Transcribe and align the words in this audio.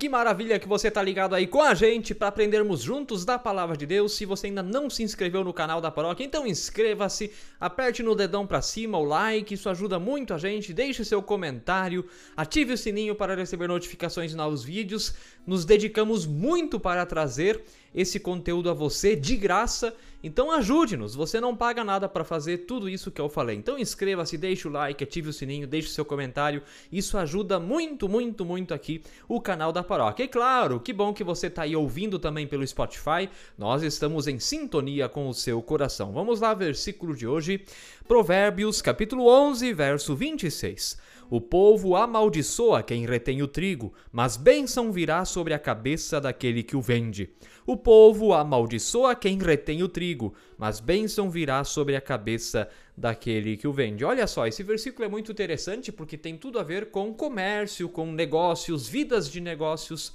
Que 0.00 0.08
maravilha 0.08 0.58
que 0.58 0.66
você 0.66 0.90
tá 0.90 1.02
ligado 1.02 1.34
aí 1.34 1.46
com 1.46 1.60
a 1.60 1.74
gente 1.74 2.14
para 2.14 2.28
aprendermos 2.28 2.80
juntos 2.80 3.22
da 3.22 3.38
palavra 3.38 3.76
de 3.76 3.84
Deus. 3.84 4.16
Se 4.16 4.24
você 4.24 4.46
ainda 4.46 4.62
não 4.62 4.88
se 4.88 5.02
inscreveu 5.02 5.44
no 5.44 5.52
canal 5.52 5.78
da 5.78 5.90
paróquia, 5.90 6.24
então 6.24 6.46
inscreva-se, 6.46 7.30
aperte 7.60 8.02
no 8.02 8.14
dedão 8.14 8.46
para 8.46 8.62
cima 8.62 8.96
o 8.96 9.04
like, 9.04 9.52
isso 9.52 9.68
ajuda 9.68 9.98
muito 9.98 10.32
a 10.32 10.38
gente. 10.38 10.72
Deixe 10.72 11.04
seu 11.04 11.22
comentário, 11.22 12.06
ative 12.34 12.72
o 12.72 12.78
sininho 12.78 13.14
para 13.14 13.34
receber 13.34 13.68
notificações 13.68 14.30
de 14.30 14.38
novos 14.38 14.64
vídeos. 14.64 15.14
Nos 15.46 15.66
dedicamos 15.66 16.24
muito 16.24 16.80
para 16.80 17.04
trazer 17.04 17.62
esse 17.94 18.20
conteúdo 18.20 18.70
a 18.70 18.74
você 18.74 19.16
de 19.16 19.36
graça. 19.36 19.94
Então 20.22 20.50
ajude-nos, 20.50 21.14
você 21.14 21.40
não 21.40 21.56
paga 21.56 21.82
nada 21.82 22.06
para 22.06 22.24
fazer 22.24 22.58
tudo 22.58 22.90
isso 22.90 23.10
que 23.10 23.20
eu 23.20 23.28
falei. 23.28 23.56
Então 23.56 23.78
inscreva-se, 23.78 24.36
deixe 24.36 24.68
o 24.68 24.70
like, 24.70 25.02
ative 25.02 25.30
o 25.30 25.32
sininho, 25.32 25.66
deixe 25.66 25.88
o 25.88 25.90
seu 25.90 26.04
comentário. 26.04 26.62
Isso 26.92 27.16
ajuda 27.16 27.58
muito, 27.58 28.06
muito, 28.06 28.44
muito 28.44 28.74
aqui 28.74 29.02
o 29.26 29.40
canal 29.40 29.72
da 29.72 29.82
paróquia. 29.82 30.24
E 30.24 30.28
claro, 30.28 30.78
que 30.78 30.92
bom 30.92 31.14
que 31.14 31.24
você 31.24 31.46
está 31.46 31.62
aí 31.62 31.74
ouvindo 31.74 32.18
também 32.18 32.46
pelo 32.46 32.66
Spotify. 32.66 33.30
Nós 33.56 33.82
estamos 33.82 34.28
em 34.28 34.38
sintonia 34.38 35.08
com 35.08 35.26
o 35.26 35.34
seu 35.34 35.62
coração. 35.62 36.12
Vamos 36.12 36.40
lá, 36.40 36.52
versículo 36.52 37.16
de 37.16 37.26
hoje, 37.26 37.64
Provérbios, 38.06 38.82
capítulo 38.82 39.26
11, 39.26 39.72
verso 39.72 40.14
26. 40.14 40.98
O 41.30 41.40
povo 41.40 41.94
amaldiçoa 41.94 42.82
quem 42.82 43.06
retém 43.06 43.40
o 43.40 43.46
trigo, 43.46 43.92
mas 44.10 44.36
bênção 44.36 44.90
virá 44.90 45.24
sobre 45.24 45.54
a 45.54 45.60
cabeça 45.60 46.20
daquele 46.20 46.64
que 46.64 46.74
o 46.74 46.82
vende. 46.82 47.30
O 47.64 47.76
povo 47.76 48.34
amaldiçoa 48.34 49.14
quem 49.14 49.38
retém 49.38 49.80
o 49.80 49.88
trigo, 49.88 50.34
mas 50.58 50.80
bênção 50.80 51.30
virá 51.30 51.62
sobre 51.62 51.94
a 51.94 52.00
cabeça 52.00 52.68
daquele 52.96 53.56
que 53.56 53.68
o 53.68 53.72
vende. 53.72 54.04
Olha 54.04 54.26
só, 54.26 54.44
esse 54.44 54.64
versículo 54.64 55.04
é 55.04 55.08
muito 55.08 55.30
interessante 55.30 55.92
porque 55.92 56.18
tem 56.18 56.36
tudo 56.36 56.58
a 56.58 56.64
ver 56.64 56.90
com 56.90 57.14
comércio, 57.14 57.88
com 57.88 58.10
negócios, 58.10 58.88
vidas 58.88 59.30
de 59.30 59.40
negócios. 59.40 60.12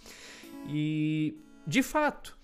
E, 0.68 1.38
de 1.66 1.82
fato, 1.82 2.38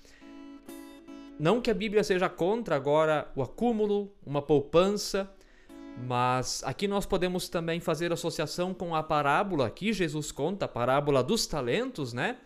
não 1.38 1.60
que 1.60 1.70
a 1.70 1.74
Bíblia 1.74 2.06
seja 2.06 2.30
contra 2.30 2.78
agora 2.78 3.30
o 3.36 3.42
acúmulo, 3.42 4.14
uma 4.26 4.42
poupança, 4.42 5.30
mas 5.98 6.64
aqui 6.64 6.88
nós 6.88 7.06
podemos 7.06 7.48
também 7.50 7.80
fazer 7.80 8.12
associação 8.12 8.74
com 8.74 8.96
a 8.96 9.04
parábola 9.04 9.70
que 9.70 9.94
Jesus 9.94 10.32
conta, 10.32 10.66
a 10.66 10.68
parábola 10.68 11.24
dos 11.24 11.46
talentos, 11.46 12.14
né? 12.14 12.38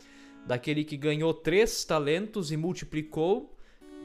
Daquele 0.46 0.84
que 0.84 0.98
ganhou 0.98 1.34
três 1.34 1.84
talentos 1.84 2.52
e 2.52 2.58
multiplicou, 2.58 3.56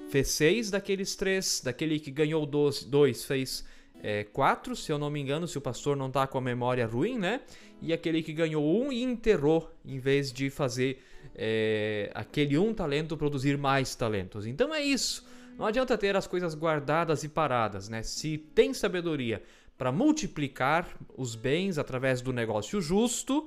fez 0.08 0.28
seis 0.28 0.70
daqueles 0.70 1.14
três, 1.14 1.60
daquele 1.62 1.98
que 1.98 2.10
ganhou 2.10 2.46
dois, 2.46 2.84
dois 2.84 3.24
fez 3.24 3.64
é, 4.02 4.24
quatro, 4.24 4.74
se 4.74 4.90
eu 4.90 4.98
não 4.98 5.10
me 5.10 5.20
engano, 5.20 5.46
se 5.46 5.58
o 5.58 5.60
pastor 5.60 5.96
não 5.96 6.08
está 6.08 6.26
com 6.26 6.38
a 6.38 6.40
memória 6.40 6.86
ruim, 6.86 7.18
né? 7.18 7.40
E 7.82 7.92
aquele 7.92 8.22
que 8.22 8.32
ganhou 8.32 8.64
um 8.64 8.92
e 8.92 9.02
enterrou, 9.02 9.70
em 9.84 9.98
vez 9.98 10.32
de 10.32 10.50
fazer 10.50 11.02
é, 11.34 12.10
aquele 12.14 12.58
um 12.58 12.72
talento 12.74 13.16
produzir 13.16 13.56
mais 13.58 13.94
talentos. 13.94 14.46
Então 14.46 14.74
é 14.74 14.82
isso. 14.82 15.26
Não 15.60 15.66
adianta 15.66 15.98
ter 15.98 16.16
as 16.16 16.26
coisas 16.26 16.54
guardadas 16.54 17.22
e 17.22 17.28
paradas, 17.28 17.86
né? 17.86 18.02
Se 18.02 18.38
tem 18.38 18.72
sabedoria 18.72 19.42
para 19.76 19.92
multiplicar 19.92 20.88
os 21.14 21.34
bens 21.34 21.76
através 21.76 22.22
do 22.22 22.32
negócio 22.32 22.80
justo, 22.80 23.46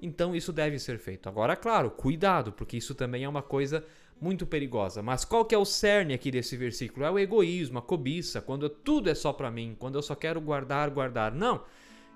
então 0.00 0.32
isso 0.32 0.52
deve 0.52 0.78
ser 0.78 1.00
feito. 1.00 1.28
Agora, 1.28 1.56
claro, 1.56 1.90
cuidado, 1.90 2.52
porque 2.52 2.76
isso 2.76 2.94
também 2.94 3.24
é 3.24 3.28
uma 3.28 3.42
coisa 3.42 3.84
muito 4.20 4.46
perigosa. 4.46 5.02
Mas 5.02 5.24
qual 5.24 5.44
que 5.44 5.52
é 5.52 5.58
o 5.58 5.64
cerne 5.64 6.14
aqui 6.14 6.30
desse 6.30 6.56
versículo? 6.56 7.04
É 7.04 7.10
o 7.10 7.18
egoísmo, 7.18 7.80
a 7.80 7.82
cobiça, 7.82 8.40
quando 8.40 8.70
tudo 8.70 9.10
é 9.10 9.14
só 9.16 9.32
para 9.32 9.50
mim, 9.50 9.74
quando 9.76 9.96
eu 9.96 10.02
só 10.02 10.14
quero 10.14 10.40
guardar, 10.40 10.88
guardar. 10.90 11.34
Não. 11.34 11.64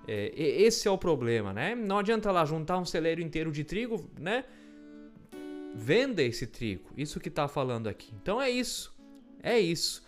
É, 0.07 0.31
esse 0.37 0.87
é 0.87 0.91
o 0.91 0.97
problema, 0.97 1.51
né? 1.51 1.75
Não 1.75 1.99
adianta 1.99 2.31
lá 2.31 2.45
juntar 2.45 2.77
um 2.77 2.85
celeiro 2.85 3.19
inteiro 3.19 3.51
de 3.51 3.65
trigo, 3.65 4.09
né? 4.17 4.45
Venda 5.73 6.23
esse 6.23 6.47
trigo. 6.47 6.89
Isso 6.95 7.19
que 7.19 7.27
está 7.27 7.49
falando 7.49 7.87
aqui. 7.87 8.13
Então 8.21 8.41
é 8.41 8.49
isso. 8.49 8.94
É 9.45 9.59
isso. 9.59 10.03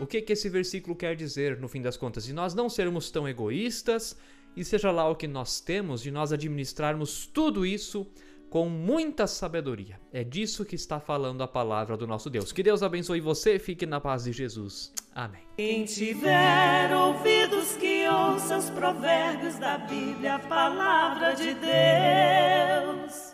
O 0.00 0.06
que, 0.06 0.22
que 0.22 0.32
esse 0.32 0.48
versículo 0.48 0.94
quer 0.94 1.16
dizer, 1.16 1.58
no 1.58 1.66
fim 1.66 1.82
das 1.82 1.96
contas? 1.96 2.24
De 2.24 2.32
nós 2.32 2.54
não 2.54 2.68
sermos 2.68 3.10
tão 3.10 3.28
egoístas 3.28 4.16
e 4.56 4.64
seja 4.64 4.92
lá 4.92 5.10
o 5.10 5.16
que 5.16 5.26
nós 5.26 5.60
temos, 5.60 6.00
de 6.00 6.12
nós 6.12 6.32
administrarmos 6.32 7.26
tudo 7.26 7.66
isso 7.66 8.06
com 8.48 8.68
muita 8.68 9.26
sabedoria. 9.26 10.00
É 10.12 10.22
disso 10.22 10.64
que 10.64 10.76
está 10.76 11.00
falando 11.00 11.42
a 11.42 11.48
palavra 11.48 11.96
do 11.96 12.06
nosso 12.06 12.30
Deus. 12.30 12.52
Que 12.52 12.62
Deus 12.62 12.82
abençoe 12.82 13.20
você, 13.20 13.58
fique 13.58 13.84
na 13.84 14.00
paz 14.00 14.24
de 14.24 14.32
Jesus. 14.32 14.92
Amém. 15.12 15.42
Quem 15.56 15.84
tiver 15.84 16.94
ouvidos 16.94 17.76
que 17.76 18.06
ouça 18.08 18.58
os 18.58 18.70
provérbios 18.70 19.58
da 19.58 19.78
Bíblia, 19.78 20.36
a 20.36 20.38
palavra 20.38 21.32
de 21.32 21.54
Deus. 21.54 23.25